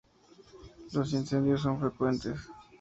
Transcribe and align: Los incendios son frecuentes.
Los 0.93 1.13
incendios 1.13 1.61
son 1.61 1.79
frecuentes. 1.79 2.39